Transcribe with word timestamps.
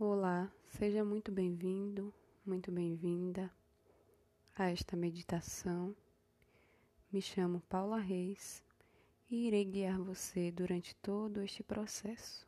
Olá, 0.00 0.48
seja 0.64 1.04
muito 1.04 1.32
bem-vindo, 1.32 2.14
muito 2.46 2.70
bem-vinda 2.70 3.52
a 4.56 4.70
esta 4.70 4.96
meditação. 4.96 5.92
Me 7.10 7.20
chamo 7.20 7.60
Paula 7.68 7.98
Reis 7.98 8.62
e 9.28 9.48
irei 9.48 9.64
guiar 9.64 9.98
você 9.98 10.52
durante 10.52 10.94
todo 10.94 11.42
este 11.42 11.64
processo. 11.64 12.46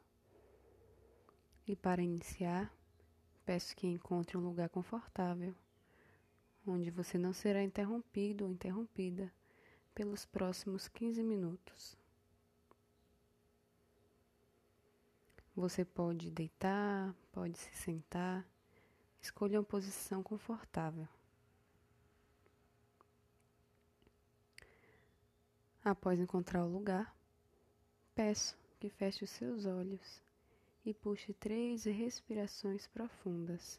E 1.66 1.74
para 1.74 2.00
iniciar, 2.00 2.72
peço 3.44 3.74
que 3.74 3.88
encontre 3.88 4.36
um 4.36 4.44
lugar 4.44 4.68
confortável, 4.68 5.52
onde 6.64 6.88
você 6.88 7.18
não 7.18 7.32
será 7.32 7.64
interrompido 7.64 8.44
ou 8.44 8.50
interrompida 8.52 9.34
pelos 9.92 10.24
próximos 10.24 10.86
15 10.86 11.20
minutos. 11.24 11.99
Você 15.60 15.84
pode 15.84 16.30
deitar, 16.30 17.14
pode 17.30 17.58
se 17.58 17.70
sentar, 17.74 18.48
escolha 19.20 19.58
uma 19.58 19.62
posição 19.62 20.22
confortável. 20.22 21.06
Após 25.84 26.18
encontrar 26.18 26.64
o 26.64 26.72
lugar, 26.72 27.14
peço 28.14 28.56
que 28.78 28.88
feche 28.88 29.22
os 29.22 29.28
seus 29.28 29.66
olhos 29.66 30.22
e 30.82 30.94
puxe 30.94 31.34
três 31.34 31.84
respirações 31.84 32.86
profundas, 32.86 33.78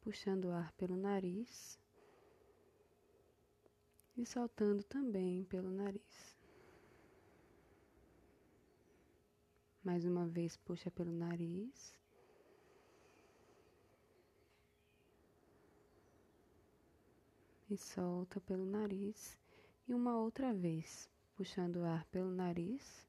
puxando 0.00 0.46
o 0.46 0.52
ar 0.52 0.72
pelo 0.72 0.96
nariz 0.96 1.78
e 4.16 4.24
soltando 4.24 4.82
também 4.84 5.44
pelo 5.44 5.70
nariz. 5.70 6.39
Mais 9.82 10.04
uma 10.04 10.26
vez, 10.26 10.56
puxa 10.58 10.90
pelo 10.90 11.10
nariz. 11.10 11.98
E 17.70 17.76
solta 17.76 18.40
pelo 18.40 18.66
nariz. 18.66 19.38
E 19.88 19.94
uma 19.94 20.18
outra 20.18 20.52
vez, 20.52 21.08
puxando 21.34 21.76
o 21.76 21.84
ar 21.84 22.04
pelo 22.06 22.30
nariz. 22.30 23.08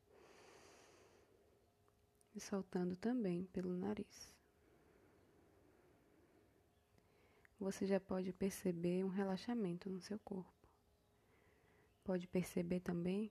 E 2.34 2.40
soltando 2.40 2.96
também 2.96 3.46
pelo 3.48 3.74
nariz. 3.74 4.32
Você 7.60 7.86
já 7.86 8.00
pode 8.00 8.32
perceber 8.32 9.04
um 9.04 9.10
relaxamento 9.10 9.90
no 9.90 10.00
seu 10.00 10.18
corpo. 10.20 10.68
Pode 12.04 12.28
perceber 12.28 12.80
também 12.80 13.30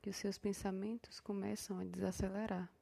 que 0.00 0.10
os 0.10 0.16
seus 0.16 0.38
pensamentos 0.38 1.20
começam 1.20 1.78
a 1.78 1.84
desacelerar. 1.84 2.72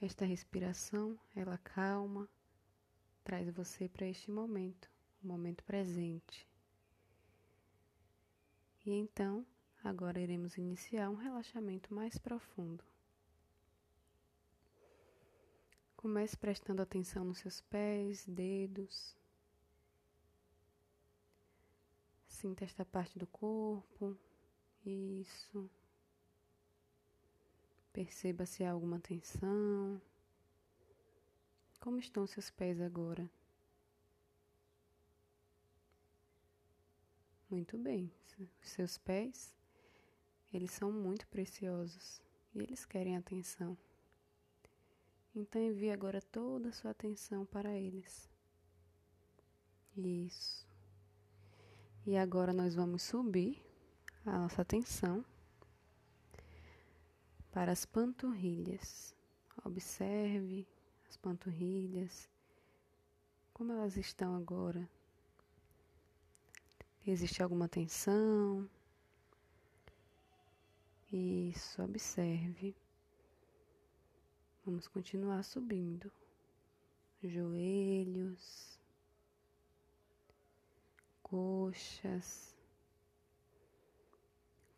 Esta 0.00 0.24
respiração, 0.24 1.18
ela 1.36 1.58
calma, 1.58 2.28
traz 3.22 3.48
você 3.50 3.88
para 3.88 4.06
este 4.06 4.30
momento, 4.30 4.90
o 5.22 5.26
momento 5.26 5.62
presente. 5.64 6.48
E 8.84 8.90
então, 8.90 9.46
agora 9.84 10.20
iremos 10.20 10.58
iniciar 10.58 11.08
um 11.08 11.14
relaxamento 11.14 11.94
mais 11.94 12.18
profundo. 12.18 12.82
Comece 15.96 16.36
prestando 16.36 16.82
atenção 16.82 17.24
nos 17.24 17.38
seus 17.38 17.60
pés, 17.60 18.26
dedos. 18.26 19.16
Sinta 22.26 22.64
esta 22.64 22.84
parte 22.84 23.16
do 23.20 23.26
corpo, 23.28 24.18
isso. 24.84 25.70
Perceba 27.92 28.46
se 28.46 28.64
há 28.64 28.72
alguma 28.72 28.98
tensão. 28.98 30.00
Como 31.78 31.98
estão 31.98 32.26
seus 32.26 32.50
pés 32.50 32.80
agora? 32.80 33.30
Muito 37.50 37.76
bem. 37.76 38.10
Seus 38.62 38.96
pés, 38.96 39.54
eles 40.52 40.70
são 40.70 40.90
muito 40.90 41.26
preciosos 41.28 42.22
e 42.54 42.60
eles 42.60 42.84
querem 42.84 43.16
atenção. 43.16 43.76
Então 45.34 45.60
envie 45.60 45.90
agora 45.90 46.20
toda 46.20 46.70
a 46.70 46.72
sua 46.72 46.90
atenção 46.90 47.44
para 47.46 47.76
eles. 47.76 48.28
Isso. 49.96 50.66
E 52.06 52.16
agora 52.16 52.52
nós 52.52 52.74
vamos 52.74 53.02
subir 53.02 53.71
a 54.24 54.38
nossa 54.38 54.62
atenção 54.62 55.24
para 57.50 57.72
as 57.72 57.84
panturrilhas. 57.84 59.14
Observe 59.64 60.66
as 61.08 61.16
panturrilhas, 61.16 62.28
como 63.52 63.72
elas 63.72 63.96
estão 63.96 64.34
agora. 64.34 64.88
Existe 67.06 67.42
alguma 67.42 67.68
tensão? 67.68 68.68
Isso, 71.12 71.82
observe. 71.82 72.74
Vamos 74.64 74.88
continuar 74.88 75.42
subindo. 75.42 76.10
Joelhos, 77.22 78.80
coxas, 81.22 82.51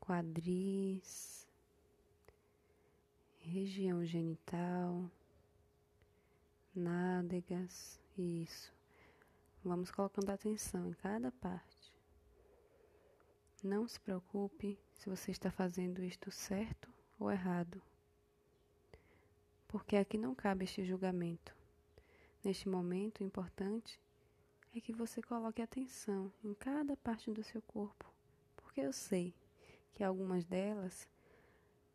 quadris, 0.07 1.47
região 3.41 4.05
genital, 4.05 5.11
nádegas, 6.75 7.99
isso. 8.17 8.73
Vamos 9.65 9.91
colocando 9.91 10.31
atenção 10.31 10.87
em 10.87 10.93
cada 10.93 11.33
parte. 11.33 11.95
Não 13.63 13.89
se 13.89 13.99
preocupe 13.99 14.79
se 14.93 15.09
você 15.09 15.31
está 15.31 15.51
fazendo 15.51 16.05
isto 16.05 16.31
certo 16.31 16.93
ou 17.19 17.31
errado, 17.31 17.81
porque 19.67 19.97
aqui 19.97 20.19
não 20.19 20.35
cabe 20.35 20.65
este 20.65 20.85
julgamento. 20.85 21.57
Neste 22.43 22.69
momento, 22.69 23.21
o 23.21 23.25
importante 23.25 23.99
é 24.77 24.81
que 24.81 24.93
você 24.93 25.23
coloque 25.23 25.63
atenção 25.63 26.31
em 26.43 26.53
cada 26.53 26.95
parte 26.95 27.31
do 27.31 27.43
seu 27.43 27.63
corpo, 27.63 28.05
porque 28.55 28.83
eu 28.83 28.93
sei 28.93 29.35
que 29.95 30.03
algumas 30.03 30.45
delas 30.45 31.09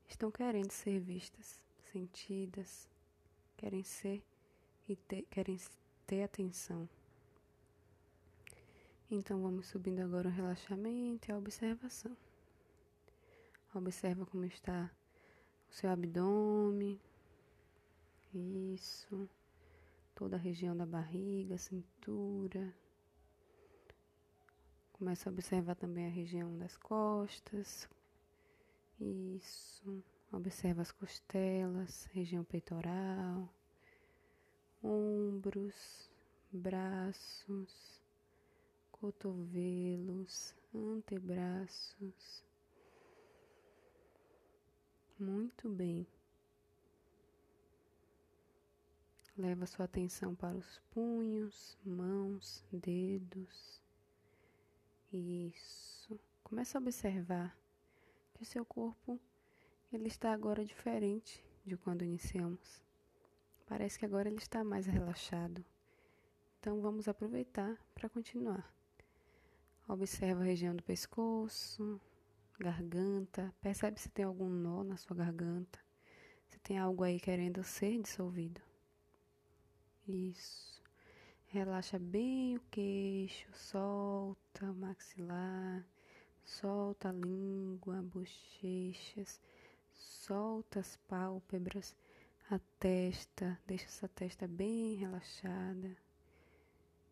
estão 0.08 0.32
querendo 0.32 0.72
ser 0.72 1.00
vistas, 1.00 1.62
sentidas, 1.92 2.88
querem 3.58 3.84
ser 3.84 4.24
e 4.88 4.96
ter, 4.96 5.24
querem 5.30 5.58
ter 6.08 6.24
atenção. 6.24 6.90
Então 9.12 9.42
vamos 9.42 9.68
subindo 9.68 10.00
agora 10.02 10.30
o 10.30 10.32
relaxamento 10.32 11.30
e 11.30 11.32
a 11.32 11.38
observação. 11.38 12.16
Observa 13.74 14.26
como 14.26 14.46
está 14.46 14.90
o 15.70 15.74
seu 15.74 15.90
abdômen. 15.90 17.00
Isso. 18.34 19.30
Toda 20.16 20.36
a 20.36 20.40
região 20.40 20.76
da 20.76 20.86
barriga, 20.86 21.58
cintura, 21.58 22.74
Começa 25.00 25.30
a 25.30 25.32
observar 25.32 25.76
também 25.76 26.08
a 26.08 26.10
região 26.10 26.58
das 26.58 26.76
costas. 26.76 27.88
Isso. 29.00 30.04
Observa 30.30 30.82
as 30.82 30.92
costelas, 30.92 32.04
região 32.12 32.44
peitoral, 32.44 33.48
ombros, 34.84 36.12
braços, 36.52 38.02
cotovelos, 38.92 40.54
antebraços. 40.76 42.44
Muito 45.18 45.70
bem. 45.70 46.06
Leva 49.38 49.66
sua 49.66 49.86
atenção 49.86 50.36
para 50.36 50.58
os 50.58 50.82
punhos, 50.92 51.78
mãos, 51.86 52.62
dedos. 52.70 53.82
Isso. 55.12 56.20
Começa 56.44 56.78
a 56.78 56.82
observar 56.82 57.58
que 58.34 58.44
o 58.44 58.46
seu 58.46 58.64
corpo 58.64 59.20
ele 59.92 60.08
está 60.08 60.32
agora 60.32 60.64
diferente 60.64 61.44
de 61.66 61.76
quando 61.76 62.04
iniciamos. 62.04 62.84
Parece 63.66 63.98
que 63.98 64.06
agora 64.06 64.30
ele 64.30 64.38
está 64.38 64.64
mais 64.64 64.86
relaxado. 64.86 65.66
Então 66.60 66.80
vamos 66.82 67.08
aproveitar 67.08 67.78
para 67.96 68.10
continuar. 68.10 68.72
Observa 69.88 70.42
a 70.42 70.46
região 70.46 70.76
do 70.76 70.84
pescoço, 70.84 72.00
garganta, 72.60 73.54
percebe 73.62 74.00
se 74.00 74.10
tem 74.10 74.26
algum 74.26 74.50
nó 74.50 74.84
na 74.84 74.98
sua 74.98 75.16
garganta, 75.16 75.80
se 76.48 76.60
tem 76.60 76.78
algo 76.78 77.04
aí 77.04 77.20
querendo 77.20 77.64
ser 77.64 78.00
dissolvido. 78.00 78.62
Isso. 80.08 80.79
Relaxa 81.52 81.98
bem 81.98 82.58
o 82.58 82.62
queixo, 82.70 83.48
solta 83.56 84.70
o 84.70 84.76
maxilar, 84.76 85.84
solta 86.46 87.10
a 87.10 87.12
língua, 87.12 88.04
bochechas, 88.04 89.42
solta 89.92 90.80
as 90.80 90.96
pálpebras, 91.08 91.96
a 92.52 92.60
testa, 92.80 93.60
deixa 93.66 93.86
essa 93.86 94.08
testa 94.08 94.48
bem 94.48 94.94
relaxada. 94.94 95.98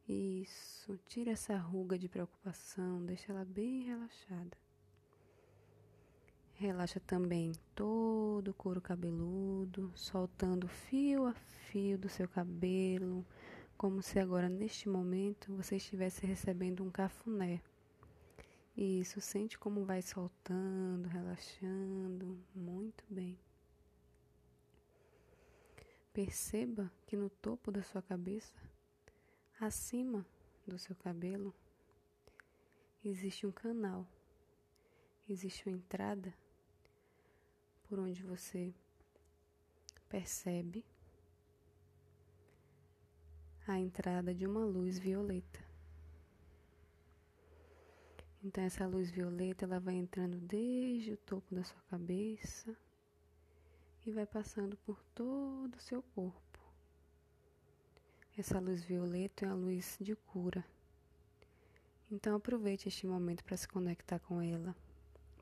Isso, 0.07 0.99
tira 1.07 1.31
essa 1.31 1.57
ruga 1.57 1.97
de 1.97 2.07
preocupação, 2.07 3.03
deixa 3.03 3.31
ela 3.31 3.43
bem 3.43 3.85
relaxada. 3.85 4.55
Relaxa 6.53 6.99
também 6.99 7.53
todo 7.73 8.49
o 8.49 8.53
couro 8.53 8.81
cabeludo, 8.81 9.91
soltando 9.95 10.67
fio 10.67 11.25
a 11.25 11.33
fio 11.33 11.97
do 11.97 12.07
seu 12.07 12.27
cabelo, 12.27 13.25
como 13.77 14.01
se 14.01 14.18
agora 14.18 14.50
neste 14.50 14.89
momento 14.89 15.56
você 15.56 15.75
estivesse 15.75 16.25
recebendo 16.25 16.83
um 16.83 16.89
cafuné. 16.89 17.62
Isso, 18.75 19.21
sente 19.21 19.57
como 19.57 19.85
vai 19.85 20.01
soltando, 20.01 21.07
relaxando, 21.07 22.39
muito 22.56 23.03
bem. 23.09 23.38
Perceba 26.12 26.91
que 27.06 27.15
no 27.15 27.29
topo 27.29 27.71
da 27.71 27.83
sua 27.83 28.01
cabeça, 28.01 28.56
acima 29.59 30.25
do 30.65 30.80
seu 30.80 30.95
cabelo, 30.95 31.53
existe 33.06 33.45
um 33.45 33.51
canal, 33.51 34.07
existe 35.30 35.68
uma 35.69 35.75
entrada 35.77 36.33
por 37.88 38.00
onde 38.00 38.23
você 38.23 38.73
percebe 40.09 40.83
a 43.73 43.79
entrada 43.79 44.33
de 44.33 44.45
uma 44.45 44.63
luz 44.63 44.97
violeta. 44.97 45.59
Então 48.43 48.63
essa 48.63 48.87
luz 48.87 49.11
violeta 49.11 49.65
ela 49.65 49.79
vai 49.79 49.95
entrando 49.95 50.37
desde 50.37 51.11
o 51.11 51.17
topo 51.17 51.53
da 51.53 51.63
sua 51.63 51.81
cabeça 51.89 52.75
e 54.05 54.11
vai 54.11 54.25
passando 54.25 54.77
por 54.77 55.03
todo 55.13 55.75
o 55.75 55.81
seu 55.81 56.01
corpo. 56.01 56.59
Essa 58.37 58.59
luz 58.59 58.83
violeta 58.83 59.45
é 59.45 59.49
a 59.49 59.55
luz 59.55 59.97
de 59.99 60.15
cura. 60.15 60.63
Então 62.09 62.35
aproveite 62.35 62.87
este 62.87 63.05
momento 63.05 63.43
para 63.43 63.57
se 63.57 63.67
conectar 63.67 64.19
com 64.19 64.41
ela, 64.41 64.75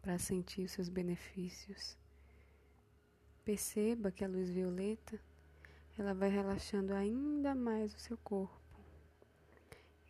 para 0.01 0.18
sentir 0.18 0.63
os 0.63 0.71
seus 0.71 0.89
benefícios. 0.89 1.98
Perceba 3.44 4.12
que 4.12 4.24
a 4.24 4.28
luz 4.28 4.50
violeta 4.50 5.19
ela 5.97 6.13
vai 6.13 6.30
relaxando 6.30 6.94
ainda 6.94 7.56
mais 7.56 7.94
o 7.94 8.00
seu 8.00 8.18
corpo 8.18 8.59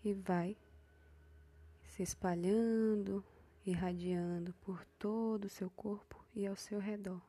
e 0.03 0.13
vai 0.13 0.57
se 1.83 2.03
espalhando, 2.03 3.23
irradiando 3.65 4.53
por 4.61 4.83
todo 4.99 5.45
o 5.45 5.49
seu 5.49 5.69
corpo 5.69 6.23
e 6.35 6.45
ao 6.45 6.55
seu 6.55 6.79
redor. 6.79 7.21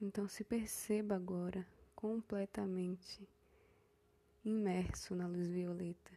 Então 0.00 0.28
se 0.28 0.44
perceba 0.44 1.14
agora 1.14 1.66
completamente 1.94 3.28
imerso 4.44 5.14
na 5.14 5.26
luz 5.26 5.48
violeta. 5.48 6.12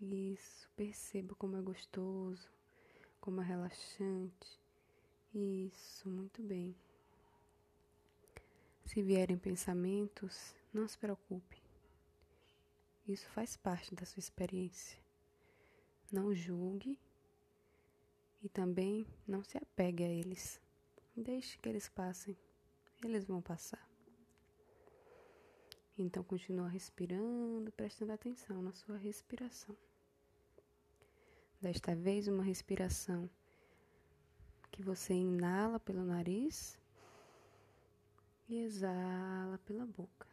Isso, 0.00 0.68
perceba 0.76 1.34
como 1.34 1.56
é 1.56 1.60
gostoso, 1.60 2.48
como 3.20 3.40
é 3.40 3.44
relaxante. 3.44 4.60
Isso, 5.34 6.08
muito 6.08 6.42
bem. 6.42 6.74
Se 8.84 9.02
vierem 9.02 9.38
pensamentos, 9.38 10.54
não 10.72 10.86
se 10.86 10.98
preocupe. 10.98 11.62
Isso 13.08 13.26
faz 13.30 13.56
parte 13.56 13.94
da 13.94 14.04
sua 14.04 14.20
experiência. 14.20 14.98
Não 16.12 16.34
julgue 16.34 16.98
e 18.42 18.48
também 18.48 19.06
não 19.26 19.42
se 19.42 19.56
apegue 19.56 20.04
a 20.04 20.08
eles. 20.08 20.60
Deixe 21.16 21.58
que 21.58 21.68
eles 21.68 21.88
passem. 21.88 22.36
Eles 23.02 23.24
vão 23.24 23.40
passar. 23.40 23.88
Então 25.96 26.22
continua 26.22 26.68
respirando, 26.68 27.72
prestando 27.72 28.12
atenção 28.12 28.62
na 28.62 28.72
sua 28.72 28.96
respiração. 28.96 29.76
Desta 31.60 31.94
vez 31.94 32.28
uma 32.28 32.42
respiração 32.42 33.30
que 34.70 34.82
você 34.82 35.14
inala 35.14 35.78
pelo 35.78 36.04
nariz 36.04 36.78
e 38.48 38.56
exala 38.58 39.58
pela 39.58 39.86
boca. 39.86 40.26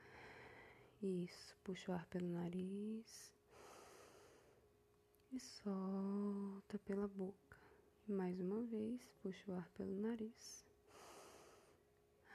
Isso, 1.02 1.58
puxa 1.64 1.92
o 1.92 1.96
ar 1.96 2.06
pelo 2.06 2.28
nariz 2.28 3.34
e 5.32 5.40
solta 5.40 6.78
pela 6.80 7.08
boca. 7.08 7.58
E 8.08 8.12
mais 8.12 8.40
uma 8.40 8.62
vez, 8.64 9.12
puxa 9.22 9.52
o 9.52 9.56
ar 9.56 9.70
pelo 9.70 10.00
nariz. 10.00 10.66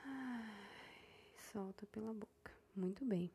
e 0.05 1.41
solta 1.53 1.87
pela 1.87 2.13
boca. 2.13 2.53
Muito 2.75 3.05
bem. 3.05 3.31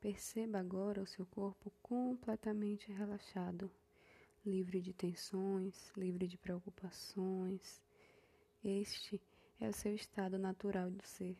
Perceba 0.00 0.58
agora 0.58 1.02
o 1.02 1.06
seu 1.06 1.24
corpo 1.26 1.72
completamente 1.82 2.92
relaxado 2.92 3.70
livre 4.44 4.80
de 4.80 4.92
tensões, 4.92 5.90
livre 5.96 6.26
de 6.26 6.36
preocupações. 6.36 7.80
Este 8.62 9.20
é 9.60 9.68
o 9.68 9.72
seu 9.72 9.94
estado 9.94 10.38
natural 10.38 10.90
do 10.90 11.02
ser. 11.04 11.36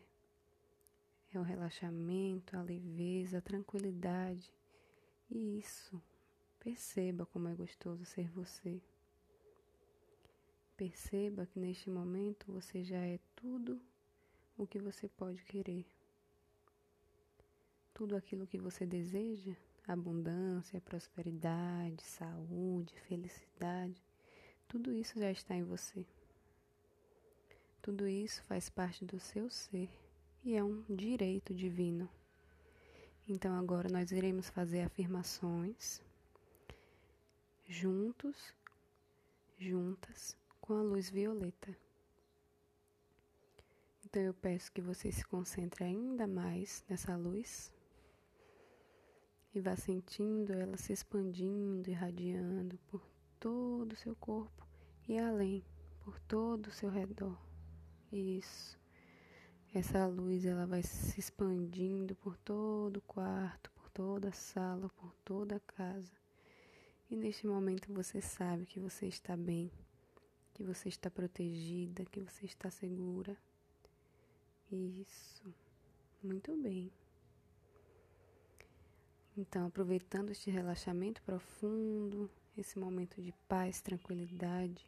É 1.33 1.39
o 1.39 1.43
relaxamento, 1.43 2.55
a 2.57 2.61
leveza, 2.61 3.37
a 3.37 3.41
tranquilidade. 3.41 4.53
E 5.29 5.59
isso, 5.59 6.01
perceba 6.59 7.25
como 7.25 7.47
é 7.47 7.55
gostoso 7.55 8.05
ser 8.05 8.29
você. 8.31 8.81
Perceba 10.77 11.45
que 11.45 11.59
neste 11.59 11.89
momento 11.89 12.51
você 12.51 12.83
já 12.83 12.99
é 12.99 13.19
tudo 13.35 13.81
o 14.57 14.65
que 14.65 14.79
você 14.79 15.07
pode 15.07 15.43
querer. 15.43 15.85
Tudo 17.93 18.15
aquilo 18.15 18.47
que 18.47 18.57
você 18.57 18.85
deseja 18.85 19.55
abundância, 19.87 20.81
prosperidade, 20.81 22.01
saúde, 22.03 22.93
felicidade, 23.01 24.03
tudo 24.67 24.91
isso 24.91 25.19
já 25.19 25.31
está 25.31 25.55
em 25.55 25.63
você. 25.63 26.05
Tudo 27.85 28.07
isso 28.07 28.41
faz 28.45 28.67
parte 28.67 29.05
do 29.05 29.19
seu 29.19 29.47
ser 29.47 29.87
e 30.43 30.55
é 30.55 30.63
um 30.63 30.81
direito 30.89 31.53
divino. 31.53 32.09
Então 33.29 33.55
agora 33.55 33.87
nós 33.87 34.11
iremos 34.11 34.49
fazer 34.49 34.81
afirmações 34.81 36.01
juntos, 37.67 38.55
juntas 39.59 40.35
com 40.59 40.73
a 40.73 40.81
luz 40.81 41.11
violeta. 41.11 41.77
Então 44.03 44.19
eu 44.19 44.33
peço 44.33 44.71
que 44.71 44.81
você 44.81 45.11
se 45.11 45.23
concentre 45.23 45.83
ainda 45.83 46.25
mais 46.25 46.83
nessa 46.89 47.15
luz 47.15 47.71
e 49.53 49.61
vá 49.61 49.75
sentindo 49.75 50.53
ela 50.53 50.75
se 50.75 50.91
expandindo, 50.91 51.87
irradiando 51.87 52.79
por 52.87 53.07
todo 53.39 53.93
o 53.93 53.97
seu 53.97 54.15
corpo 54.15 54.65
e 55.07 55.19
além, 55.19 55.63
por 56.03 56.19
todo 56.21 56.65
o 56.65 56.71
seu 56.71 56.89
redor. 56.89 57.45
Isso. 58.17 58.79
Essa 59.73 60.07
luz 60.07 60.45
ela 60.45 60.65
vai 60.65 60.81
se 60.81 61.19
expandindo 61.19 62.15
por 62.15 62.37
todo 62.37 62.95
o 62.97 63.01
quarto, 63.01 63.69
por 63.71 63.89
toda 63.89 64.29
a 64.29 64.31
sala, 64.31 64.87
por 64.95 65.13
toda 65.25 65.57
a 65.57 65.59
casa. 65.59 66.13
E 67.11 67.15
neste 67.17 67.45
momento 67.45 67.91
você 67.93 68.21
sabe 68.21 68.65
que 68.65 68.79
você 68.79 69.05
está 69.07 69.35
bem, 69.35 69.69
que 70.53 70.63
você 70.63 70.87
está 70.87 71.11
protegida, 71.11 72.05
que 72.05 72.21
você 72.21 72.45
está 72.45 72.71
segura. 72.71 73.35
Isso. 74.71 75.53
Muito 76.23 76.55
bem. 76.55 76.89
Então, 79.35 79.67
aproveitando 79.67 80.29
este 80.29 80.49
relaxamento 80.49 81.21
profundo, 81.21 82.31
esse 82.57 82.79
momento 82.79 83.21
de 83.21 83.33
paz, 83.49 83.81
tranquilidade, 83.81 84.85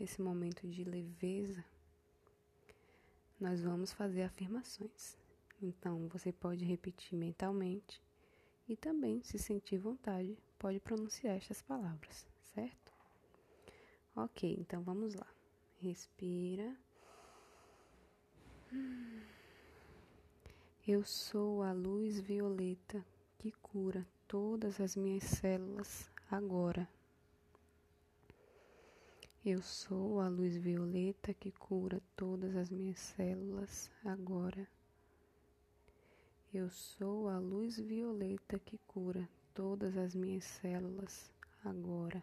esse 0.00 0.20
momento 0.20 0.66
de 0.66 0.82
leveza, 0.82 1.64
nós 3.40 3.60
vamos 3.62 3.92
fazer 3.92 4.22
afirmações. 4.22 5.16
Então, 5.60 6.08
você 6.08 6.32
pode 6.32 6.64
repetir 6.64 7.18
mentalmente 7.18 8.02
e 8.68 8.76
também, 8.76 9.22
se 9.22 9.38
sentir 9.38 9.78
vontade, 9.78 10.36
pode 10.58 10.80
pronunciar 10.80 11.36
estas 11.36 11.62
palavras, 11.62 12.26
certo? 12.54 12.92
Ok, 14.14 14.56
então 14.58 14.82
vamos 14.82 15.14
lá. 15.14 15.26
Respira. 15.78 16.76
Eu 20.86 21.04
sou 21.04 21.62
a 21.62 21.72
luz 21.72 22.20
violeta 22.20 23.04
que 23.38 23.52
cura 23.52 24.06
todas 24.26 24.80
as 24.80 24.96
minhas 24.96 25.24
células 25.24 26.10
agora. 26.30 26.88
Eu 29.48 29.62
sou 29.62 30.18
a 30.18 30.26
luz 30.26 30.56
violeta 30.56 31.32
que 31.32 31.52
cura 31.52 32.02
todas 32.16 32.56
as 32.56 32.68
minhas 32.68 32.98
células 32.98 33.88
agora. 34.04 34.66
Eu 36.52 36.68
sou 36.68 37.28
a 37.28 37.38
luz 37.38 37.78
violeta 37.78 38.58
que 38.58 38.76
cura 38.88 39.28
todas 39.54 39.96
as 39.96 40.16
minhas 40.16 40.42
células 40.42 41.30
agora. 41.64 42.20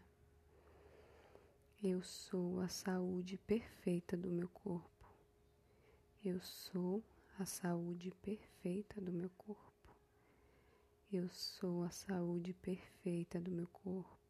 Eu 1.82 2.04
sou 2.04 2.60
a 2.60 2.68
saúde 2.68 3.38
perfeita 3.38 4.18
do 4.18 4.30
meu 4.30 4.50
corpo. 4.50 5.08
Eu 6.26 6.42
sou 6.42 7.02
a 7.40 7.46
saúde 7.46 8.12
perfeita 8.22 9.00
do 9.00 9.14
meu 9.14 9.30
corpo. 9.38 9.96
Eu 11.10 11.30
sou 11.30 11.84
a 11.84 11.90
saúde 11.90 12.52
perfeita 12.52 13.40
do 13.40 13.50
meu 13.50 13.68
corpo. 13.68 14.23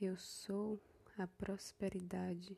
Eu 0.00 0.16
sou 0.16 0.80
a 1.18 1.26
prosperidade. 1.26 2.56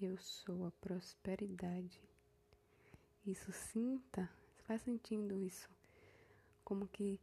Eu 0.00 0.16
sou 0.16 0.64
a 0.64 0.70
prosperidade. 0.70 2.00
Isso 3.26 3.50
sinta, 3.50 4.30
vai 4.68 4.78
sentindo 4.78 5.36
isso 5.36 5.68
como 6.62 6.86
que 6.86 7.18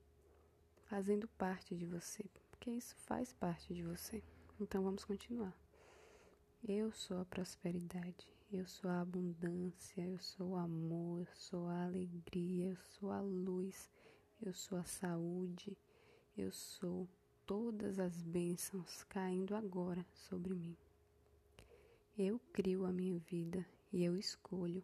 fazendo 0.88 1.26
parte 1.38 1.74
de 1.74 1.86
você, 1.86 2.30
porque 2.52 2.70
isso 2.70 2.98
faz 2.98 3.32
parte 3.32 3.74
de 3.74 3.82
você. 3.82 4.22
Então 4.60 4.84
vamos 4.84 5.06
continuar. 5.06 5.58
Eu 6.62 6.92
sou 6.92 7.22
a 7.22 7.26
prosperidade, 7.26 8.28
eu 8.52 8.68
sou 8.68 8.90
a 8.90 9.00
abundância, 9.00 10.06
eu 10.06 10.20
sou 10.20 10.50
o 10.50 10.58
amor, 10.58 11.22
eu 11.22 11.34
sou 11.34 11.68
a 11.70 11.86
alegria, 11.86 12.72
eu 12.72 12.78
sou 13.00 13.10
a 13.10 13.22
luz, 13.22 13.90
eu 14.42 14.54
sou 14.54 14.78
a 14.78 14.84
saúde, 14.84 15.78
eu 16.36 16.52
sou 16.52 17.08
todas 17.48 17.98
as 17.98 18.22
bênçãos 18.22 19.06
caindo 19.06 19.56
agora 19.56 20.06
sobre 20.14 20.54
mim. 20.54 20.76
Eu 22.18 22.40
crio 22.52 22.86
a 22.86 22.92
minha 22.92 23.18
vida 23.20 23.66
e 23.92 24.04
eu 24.04 24.18
escolho 24.18 24.84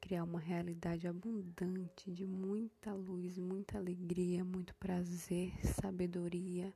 criar 0.00 0.24
uma 0.24 0.40
realidade 0.40 1.06
abundante 1.06 2.10
de 2.10 2.24
muita 2.24 2.94
luz, 2.94 3.36
muita 3.36 3.76
alegria, 3.76 4.42
muito 4.42 4.74
prazer, 4.76 5.52
sabedoria. 5.74 6.72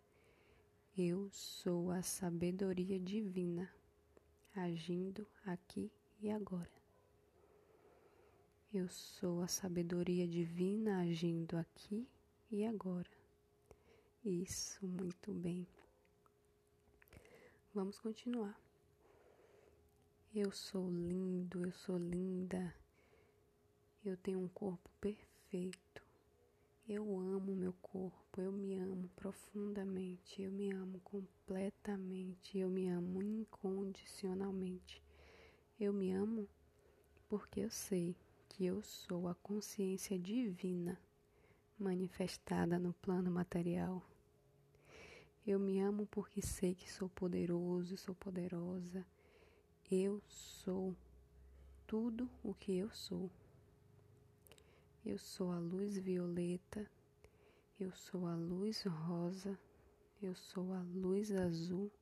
Eu 0.97 1.31
sou 1.33 1.91
a 1.91 2.03
sabedoria 2.03 3.01
divina 3.01 3.73
agindo 4.55 5.27
aqui 5.47 5.91
e 6.21 6.31
agora. 6.31 6.71
Eu 8.73 8.89
sou 8.91 9.41
a 9.41 9.49
sabedoria 9.49 10.29
divina 10.29 11.01
agindo 11.01 11.57
aqui 11.57 12.07
e 12.51 12.67
agora. 12.67 13.14
Isso, 14.25 14.87
muito 14.87 15.35
bem. 15.35 15.67
Vamos 17.75 17.99
continuar. 17.99 18.59
Eu 20.35 20.51
sou 20.51 20.91
lindo, 20.91 21.63
eu 21.63 21.71
sou 21.73 21.99
linda. 21.99 22.75
Eu 24.03 24.17
tenho 24.17 24.39
um 24.39 24.49
corpo 24.49 24.89
perfeito. 24.99 26.03
Eu 26.89 27.21
amo 27.21 27.55
meu 27.55 27.75
corpo, 27.83 28.41
eu 28.41 28.51
me 28.51 28.75
amo 28.79 29.11
profundamente, 29.15 30.41
eu 30.41 30.51
me 30.51 30.73
amo 30.73 31.01
completamente, 31.01 32.57
eu 32.57 32.71
me 32.71 32.89
amo 32.89 33.23
incondicionalmente. 33.23 35.03
Eu 35.79 35.93
me 35.93 36.13
amo 36.13 36.49
porque 37.29 37.61
eu 37.61 37.69
sei 37.71 38.17
que 38.49 38.65
eu 38.65 38.83
sou 38.83 39.29
a 39.29 39.35
consciência 39.35 40.19
divina 40.19 40.99
manifestada 41.79 42.79
no 42.79 42.95
plano 42.95 43.31
material. 43.31 44.03
Eu 45.47 45.59
me 45.59 45.79
amo 45.79 46.07
porque 46.07 46.41
sei 46.41 46.75
que 46.75 46.91
sou 46.91 47.07
poderoso, 47.07 47.99
sou 47.99 48.15
poderosa. 48.15 49.05
Eu 49.91 50.23
sou 50.27 50.97
tudo 51.87 52.31
o 52.43 52.55
que 52.55 52.75
eu 52.75 52.89
sou. 52.91 53.31
Eu 55.05 55.19
sou 55.19 55.53
a 55.53 55.59
luz 55.59 55.99
violeta, 55.99 56.91
eu 57.79 57.93
sou 57.93 58.27
a 58.27 58.35
luz 58.35 58.85
rosa, 58.85 59.59
eu 60.23 60.35
sou 60.35 60.73
a 60.73 60.81
luz 60.81 61.31
azul, 61.31 61.93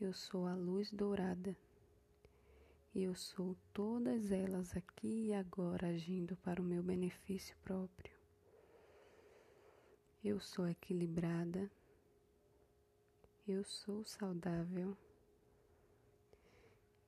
eu 0.00 0.12
sou 0.12 0.44
a 0.44 0.54
luz 0.56 0.90
dourada. 0.90 1.56
Eu 2.92 3.14
sou 3.14 3.56
todas 3.72 4.32
elas 4.32 4.76
aqui 4.76 5.26
e 5.26 5.32
agora 5.32 5.86
agindo 5.86 6.36
para 6.38 6.60
o 6.60 6.64
meu 6.64 6.82
benefício 6.82 7.56
próprio. 7.62 8.12
Eu 10.24 10.40
sou 10.40 10.66
equilibrada. 10.68 11.70
Eu 13.46 13.64
sou 13.64 14.04
saudável. 14.04 14.96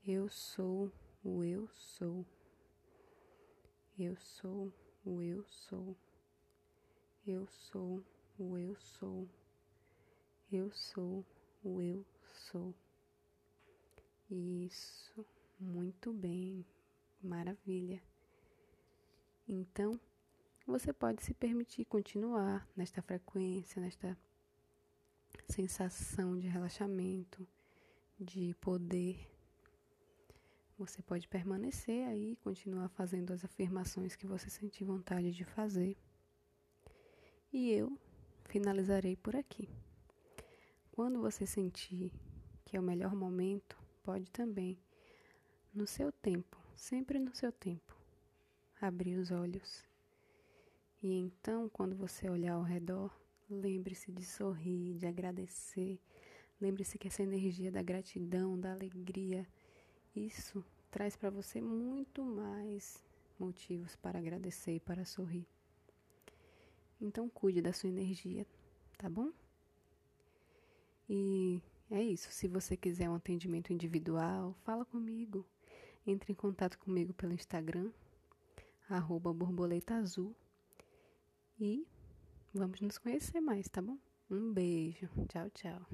Eu 0.04 0.28
sou 0.28 0.90
o 1.22 1.44
eu 1.44 1.68
sou. 1.68 2.26
Eu 3.98 4.16
sou 4.16 4.72
o 5.04 5.22
eu 5.22 5.44
sou. 5.44 5.96
Eu 7.26 7.46
sou 7.46 8.02
o 8.38 8.58
eu 8.58 8.74
sou. 8.76 9.28
Eu 10.50 10.70
sou 10.72 11.24
o 11.62 11.80
eu 11.80 12.04
sou. 12.50 12.74
Isso, 14.30 15.24
muito 15.60 16.12
bem, 16.12 16.64
maravilha. 17.22 18.02
Então, 19.46 20.00
você 20.66 20.92
pode 20.92 21.22
se 21.22 21.34
permitir 21.34 21.84
continuar 21.84 22.66
nesta 22.74 23.02
frequência, 23.02 23.80
nesta 23.80 24.16
sensação 25.48 26.38
de 26.38 26.48
relaxamento, 26.48 27.46
de 28.18 28.54
poder 28.60 29.32
você 30.78 31.00
pode 31.00 31.28
permanecer 31.28 32.08
aí, 32.08 32.34
continuar 32.42 32.88
fazendo 32.88 33.32
as 33.32 33.44
afirmações 33.44 34.16
que 34.16 34.26
você 34.26 34.50
sentir 34.50 34.82
vontade 34.82 35.30
de 35.30 35.44
fazer. 35.44 35.96
E 37.52 37.70
eu 37.70 37.96
finalizarei 38.46 39.14
por 39.14 39.36
aqui. 39.36 39.68
Quando 40.90 41.20
você 41.20 41.46
sentir 41.46 42.12
que 42.64 42.76
é 42.76 42.80
o 42.80 42.82
melhor 42.82 43.14
momento, 43.14 43.78
pode 44.02 44.28
também, 44.32 44.76
no 45.72 45.86
seu 45.86 46.10
tempo, 46.10 46.58
sempre 46.74 47.18
no 47.20 47.32
seu 47.32 47.52
tempo, 47.52 47.96
abrir 48.80 49.16
os 49.18 49.30
olhos. 49.30 49.84
E 51.00 51.12
então, 51.12 51.68
quando 51.68 51.94
você 51.94 52.28
olhar 52.28 52.54
ao 52.54 52.62
redor, 52.62 53.16
lembre-se 53.60 54.10
de 54.10 54.24
sorrir, 54.24 54.94
de 54.94 55.06
agradecer. 55.06 56.00
Lembre-se 56.60 56.98
que 56.98 57.08
essa 57.08 57.22
energia 57.22 57.70
da 57.70 57.82
gratidão, 57.82 58.58
da 58.58 58.72
alegria, 58.72 59.46
isso 60.14 60.64
traz 60.90 61.16
para 61.16 61.30
você 61.30 61.60
muito 61.60 62.24
mais 62.24 63.02
motivos 63.38 63.96
para 63.96 64.18
agradecer 64.18 64.76
e 64.76 64.80
para 64.80 65.04
sorrir. 65.04 65.46
Então 67.00 67.28
cuide 67.28 67.60
da 67.60 67.72
sua 67.72 67.88
energia, 67.88 68.46
tá 68.96 69.08
bom? 69.08 69.32
E 71.08 71.60
é 71.90 72.02
isso. 72.02 72.30
Se 72.30 72.46
você 72.46 72.76
quiser 72.76 73.10
um 73.10 73.14
atendimento 73.14 73.72
individual, 73.72 74.54
fala 74.64 74.84
comigo. 74.84 75.44
Entre 76.06 76.32
em 76.32 76.34
contato 76.34 76.78
comigo 76.78 77.12
pelo 77.12 77.32
Instagram, 77.32 77.90
borboleta 79.34 79.96
azul. 79.96 80.34
E 81.58 81.86
vamos 82.54 82.80
nos 82.80 82.98
conhecer 82.98 83.40
mais, 83.40 83.68
tá 83.68 83.80
bom? 83.82 83.98
Um 84.30 84.52
beijo. 84.52 85.08
Tchau, 85.28 85.50
tchau. 85.50 85.86